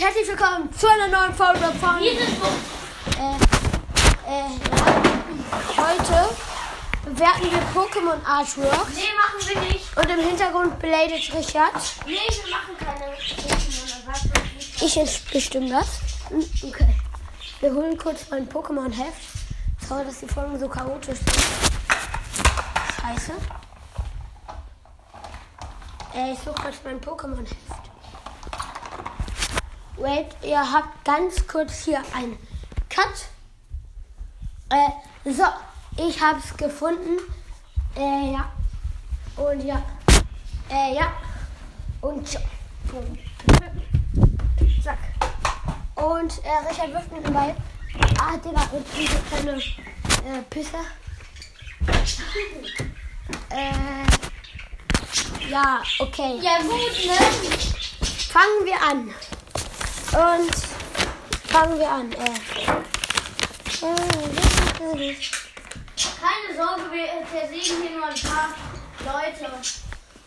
[0.00, 2.12] damit herzlich willkommen zu einer neuen Folge von äh,
[4.26, 4.50] äh.
[5.76, 6.28] Heute
[7.04, 9.96] bewerten wir Pokémon Artworks Nee, machen wir nicht.
[9.96, 11.72] und im Hintergrund beleidigt Richard.
[12.06, 14.84] Nee, wir machen keine Pokémon.
[14.84, 16.00] Ich jetzt bestimme das.
[16.30, 16.94] Hm, Okay.
[17.60, 19.86] Wir holen kurz mein Pokémon-Heft.
[19.86, 21.44] Sorry, dass die Folgen so chaotisch sind.
[23.02, 23.32] Scheiße.
[26.14, 27.79] Äh, ich suche kurz mein Pokémon-Heft.
[30.00, 32.38] Wait, ihr habt ganz kurz hier ein
[32.88, 33.28] Cut.
[34.70, 35.44] Äh, so,
[35.98, 37.18] ich hab's gefunden.
[37.94, 38.50] Äh, ja.
[39.36, 39.82] Und ja.
[40.70, 41.12] Äh, ja.
[42.00, 42.40] Und ja.
[42.92, 43.18] Und
[44.82, 44.98] Zack.
[45.96, 47.54] Und äh, Richard wirft mit dem Ball.
[48.22, 50.78] Ah, Digga, und diese kleine äh, Pisse.
[53.50, 54.06] äh,
[55.50, 56.38] ja, okay.
[56.40, 57.18] Ja, gut, ne?
[58.30, 59.14] Fangen wir an.
[60.12, 60.54] Und
[61.48, 62.12] fangen wir an.
[62.12, 62.16] Äh.
[66.20, 68.54] Keine Sorge, wir zersägen hier nur ein paar
[69.04, 69.52] Leute.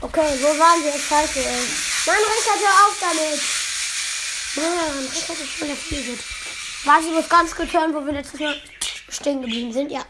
[0.00, 0.92] Okay, wo waren wir?
[0.92, 1.66] Scheiße, ey.
[2.06, 3.40] Mann, Richard, hör auf damit.
[4.56, 6.20] Mann, Richard ist schon der Flieget.
[6.84, 8.56] Warte, ich muss ganz kurz hören, wo wir letztes Mal
[9.10, 9.90] stehen geblieben sind.
[9.90, 10.04] Ja.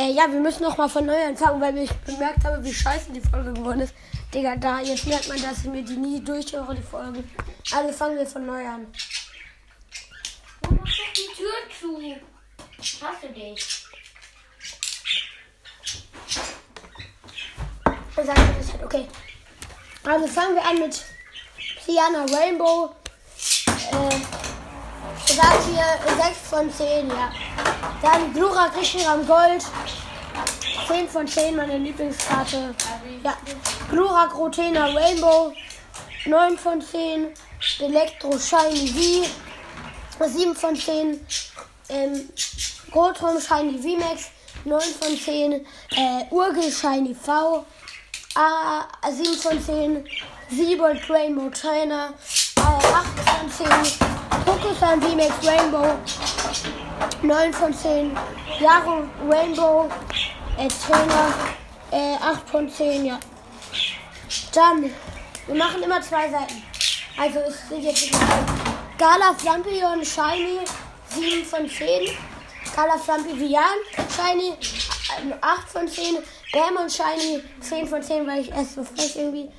[0.00, 3.12] Äh, ja, wir müssen noch mal von neu anfangen, weil ich bemerkt habe, wie scheiße
[3.12, 3.92] die Folge geworden ist.
[4.32, 7.30] Digga, da, jetzt merkt man, dass ich mir die nie durchhöre, die Folgen.
[7.70, 8.86] Also fangen wir von neu an.
[10.62, 12.00] Du machst doch die Tür zu.
[12.78, 13.84] Ich hasse dich.
[18.16, 19.06] Dann das halt, okay.
[20.04, 20.94] Also fangen wir an mit
[21.84, 22.94] Sienna Rainbow.
[23.66, 24.29] Äh,
[25.30, 27.30] ich sag hier 6 von 10, ja.
[28.02, 29.64] Dann Glurak Rishiram Gold.
[30.88, 32.74] 10 von 10, meine Lieblingskarte.
[33.22, 33.36] Ja.
[33.90, 35.52] Glurak Rotena Rainbow.
[36.26, 37.28] 9 von 10.
[37.78, 39.24] Elektro Shiny
[40.18, 40.26] V.
[40.26, 41.24] 7 von 10.
[41.90, 42.28] Ähm,
[42.92, 44.30] Rotrum Shiny VMAX.
[44.64, 45.52] 9 von 10.
[45.52, 47.64] Äh, Urgel Shiny V.
[48.34, 50.04] Ah, 7 von 10.
[50.50, 52.14] Siebold Rainbow Trainer.
[52.56, 54.09] Äh, 8 von 10.
[54.44, 55.98] Pokusan VMAX Rainbow.
[57.22, 58.16] 9 von 10.
[58.60, 59.88] Yaro Rainbow
[60.58, 61.34] äh, Trainer.
[61.90, 63.18] Äh, 8 von 10, ja.
[64.54, 64.90] Dann,
[65.46, 66.62] wir machen immer zwei Seiten.
[67.18, 68.10] Also es sind jetzt.
[68.98, 70.60] Gala Flampion Shiny
[71.08, 72.16] 7 von 10.
[72.76, 73.38] Gala Flampion
[74.14, 76.18] Shiny äh, 8 von 10.
[76.52, 79.50] Bam und Shiny 10 von 10, weil ich erst so frech irgendwie.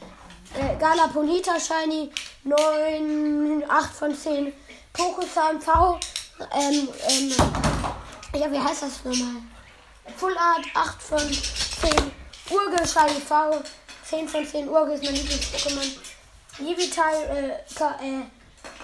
[0.55, 2.11] Äh, Gala Ponita Shiny
[2.43, 4.53] 9, 8 von 10.
[4.93, 5.99] Pokusan V.
[6.53, 7.33] Ähm, ähm,
[8.33, 9.41] ja, wie heißt das nochmal?
[10.17, 12.11] Full Art 8 von 10.
[12.49, 13.61] Urgel Shiny V
[14.03, 14.67] 10 von 10.
[14.67, 15.97] Urgel ist mein Lieblings-Pokémon.
[16.59, 18.23] Nivital, äh, äh,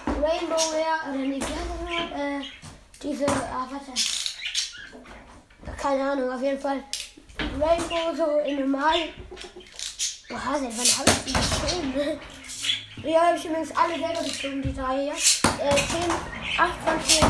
[0.06, 2.40] Rainbow Rare, oder nochmal?
[2.40, 2.44] Äh,
[3.02, 3.92] diese, ah, warte.
[5.76, 6.82] Keine Ahnung, auf jeden Fall.
[7.60, 9.10] Rainbow so in normal.
[10.28, 12.20] Boah, seit wann habe ich die geschrieben?
[13.04, 15.14] Ja, ich übrigens alle selber geschrieben, die drei hier.
[15.60, 15.80] Äh, 10,
[16.56, 17.20] 8 von 10.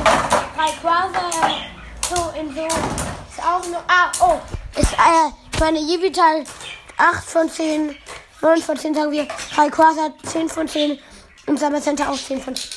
[0.55, 1.61] Drei Quasar,
[2.09, 2.67] so in so.
[2.67, 3.83] Ist auch noch.
[3.89, 4.39] Ah, oh.
[4.79, 6.45] Ist, äh, meine Jivital
[6.99, 7.97] 8 von 10.
[8.43, 9.27] 9 von 10 sagen wir.
[9.55, 10.99] Drei Quasar 10 von 10.
[11.47, 12.71] Und Summer Center auch 10 von 10.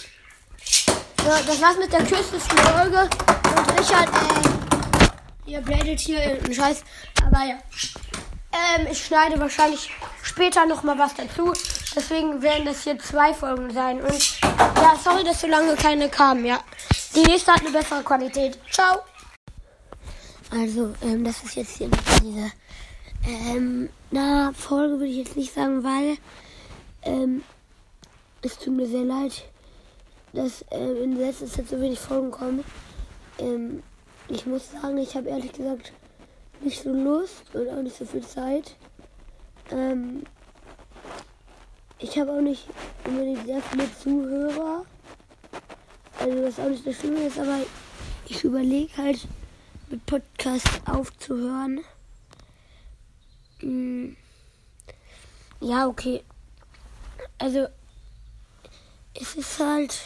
[1.24, 3.10] So, das war's mit der kürzesten Folge.
[3.58, 6.84] Und Richard, äh, ihr bladet hier einen Scheiß.
[7.26, 7.56] Aber ja.
[8.54, 9.92] Ähm, ich schneide wahrscheinlich
[10.24, 11.52] später nochmal was dazu.
[11.96, 14.02] Deswegen werden das hier zwei Folgen sein.
[14.02, 16.60] Und ja, sorry, dass so lange keine kamen, ja.
[17.16, 18.58] Die nächste hat eine bessere Qualität.
[18.72, 19.00] Ciao.
[20.52, 21.90] Also, ähm, das ist jetzt hier
[22.24, 22.52] diese,
[23.28, 26.18] ähm, na, Folge würde ich jetzt nicht sagen, weil,
[27.04, 27.44] ähm,
[28.42, 29.46] es tut mir sehr leid,
[30.34, 32.64] dass ähm, in letzter Zeit so wenig Folgen kommen.
[33.40, 33.84] Ähm,
[34.28, 35.94] ich muss sagen, ich habe ehrlich gesagt
[36.62, 38.76] nicht so Lust und auch nicht so viel Zeit.
[39.72, 40.24] Ähm,
[42.02, 42.66] ich habe auch nicht
[43.06, 44.86] unbedingt sehr viele Zuhörer.
[46.20, 47.60] Also was auch nicht das Schlimme ist, aber
[48.28, 49.28] ich überlege halt
[49.90, 51.82] mit Podcast aufzuhören.
[53.60, 54.18] Hm.
[55.60, 56.24] Ja, okay.
[57.38, 57.68] Also
[59.14, 60.02] es ist halt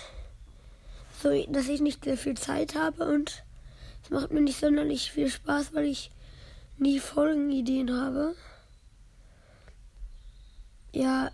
[1.22, 3.44] so, dass ich nicht sehr viel Zeit habe und
[4.04, 6.12] es macht mir nicht sonderlich viel Spaß, weil ich
[6.78, 8.36] nie Folgenideen habe.
[10.92, 11.32] Ja.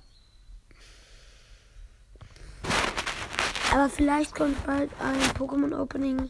[3.71, 6.29] Aber vielleicht kommt bald ein Pokémon Opening,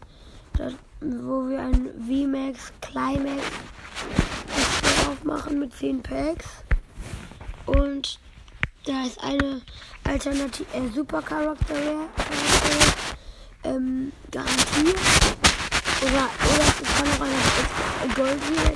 [0.58, 3.42] das, wo wir ein VMAX Climax
[5.10, 6.46] aufmachen mit 10 Packs.
[7.66, 8.20] Und
[8.86, 9.62] da ist eine
[10.04, 11.76] Alternative, äh, Supercharakter
[13.64, 15.00] ähm, garantiert.
[16.04, 18.74] Oder, oder es kann auch eine Gold sein.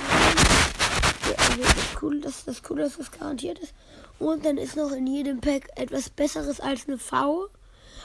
[1.38, 3.74] Also das Coole, das, das Coole dass es garantiert ist.
[4.18, 7.48] Und dann ist noch in jedem Pack etwas Besseres als eine V.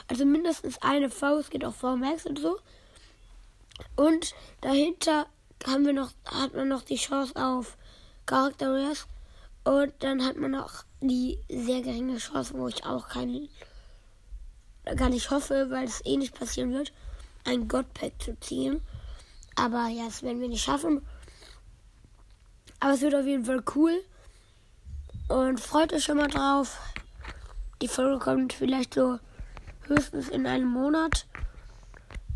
[0.08, 2.58] Also mindestens eine es geht auch V-Max und so.
[3.96, 5.26] Und dahinter
[5.66, 7.76] haben wir noch, hat man noch die Chance auf
[8.26, 9.06] Charakter Rares.
[9.64, 13.48] Und dann hat man noch die sehr geringe Chance, wo ich auch keinen,
[14.96, 16.92] gar nicht hoffe, weil es eh nicht passieren wird,
[17.44, 18.82] ein Godpack zu ziehen.
[19.54, 21.02] Aber ja, das werden wir nicht schaffen.
[22.80, 24.02] Aber es wird auf jeden Fall cool.
[25.28, 26.78] Und freut euch schon mal drauf.
[27.80, 29.18] Die Folge kommt vielleicht so
[29.86, 31.26] höchstens in einem Monat.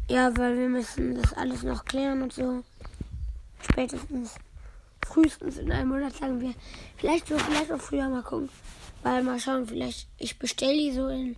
[0.09, 2.63] Ja, weil wir müssen das alles noch klären und so.
[3.61, 4.37] Spätestens,
[5.05, 6.55] frühestens in einem Monat sagen wir.
[6.97, 8.49] Vielleicht so, vielleicht auch früher mal gucken.
[9.03, 11.37] Weil mal schauen, vielleicht, ich bestelle die so in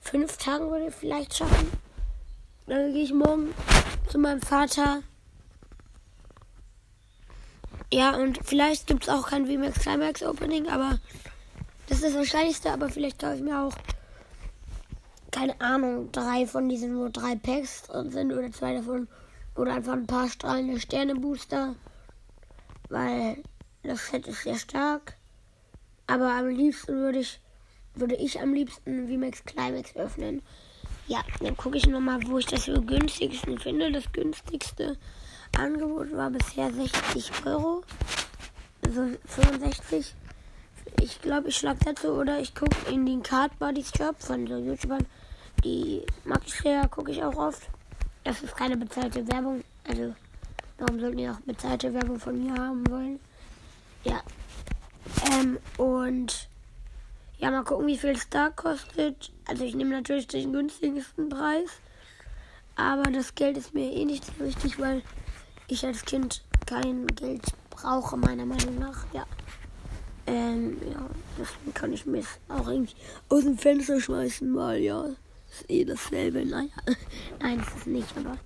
[0.00, 1.70] fünf Tagen würde ich vielleicht schaffen.
[2.66, 3.54] Dann gehe ich morgen
[4.08, 5.02] zu meinem Vater.
[7.92, 10.98] Ja, und vielleicht gibt es auch kein VMAX Climax Opening, aber
[11.88, 13.74] das ist das Wahrscheinlichste, aber vielleicht kaufe ich mir auch,
[15.36, 19.06] keine Ahnung, drei von diesen, wo drei Packs drin sind oder zwei davon.
[19.54, 21.74] Oder einfach ein paar strahlende Sterne-Booster.
[22.88, 23.42] Weil
[23.82, 25.16] das Set ist sehr stark.
[26.06, 27.38] Aber am liebsten würde ich,
[27.94, 30.40] würde ich am liebsten VMAX Climax öffnen.
[31.06, 33.92] Ja, dann gucke ich nochmal, wo ich das für günstigsten finde.
[33.92, 34.96] Das günstigste
[35.58, 37.82] Angebot war bisher 60 Euro.
[38.86, 40.14] Also 65.
[41.02, 44.56] Ich glaube, ich schlage dazu oder ich gucke in den Card Buddies Shop von so
[44.56, 45.04] YouTubern.
[45.66, 47.62] Die mag ich gucke ich auch oft.
[48.22, 49.64] Das ist keine bezahlte Werbung.
[49.88, 50.14] Also,
[50.78, 53.18] warum sollten die auch bezahlte Werbung von mir haben wollen?
[54.04, 54.22] Ja.
[55.32, 56.48] Ähm, und
[57.38, 59.32] ja, mal gucken, wie viel es da kostet.
[59.44, 61.70] Also ich nehme natürlich den günstigsten Preis.
[62.76, 65.02] Aber das Geld ist mir eh nicht so wichtig, weil
[65.66, 69.04] ich als Kind kein Geld brauche, meiner Meinung nach.
[69.12, 69.26] Ja.
[70.28, 72.94] Ähm, ja, deswegen kann ich mir auch irgendwie
[73.28, 75.06] aus dem Fenster schmeißen, weil ja,
[75.60, 76.44] ist eh dasselbe.
[76.44, 76.68] Naja,
[77.40, 78.36] nein, ist es nicht, aber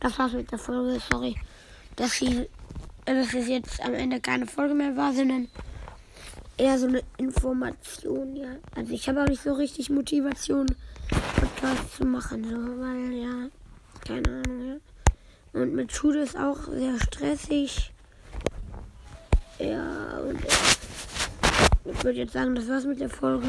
[0.00, 1.00] das war's mit der Folge.
[1.10, 1.36] Sorry,
[1.96, 2.48] dass sie,
[3.04, 5.48] dass es jetzt am Ende keine Folge mehr war, sondern
[6.56, 8.56] eher so eine Information, ja.
[8.74, 10.66] Also ich habe auch nicht so richtig Motivation,
[11.36, 13.48] Podcast zu machen, so, weil, ja,
[14.06, 15.60] keine Ahnung, ja.
[15.60, 17.92] Und mit Schule ist auch sehr stressig.
[19.58, 21.92] Ja, und ja.
[21.92, 23.46] ich würde jetzt sagen, das war's mit der Folge.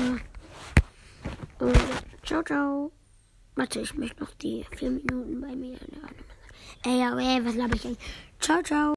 [1.60, 1.78] Und
[2.24, 2.92] ciao, ciao.
[3.56, 5.78] Warte, ich möchte noch die vier Minuten bei mir.
[6.86, 8.00] Ey, ey, was laber ich eigentlich?
[8.40, 8.92] Ciao, ciao.